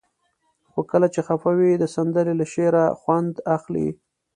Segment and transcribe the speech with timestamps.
[0.69, 3.87] خو کله چې خفه وئ د سندرې له شعره خوند اخلئ.